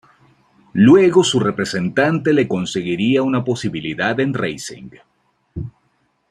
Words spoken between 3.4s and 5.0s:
posibilidad en Racing.